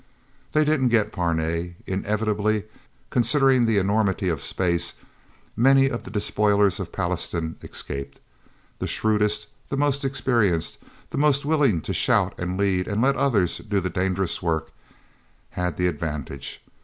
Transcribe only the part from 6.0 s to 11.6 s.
the despoilers of Pallastown escaped. The shrewdest, the most experienced, the most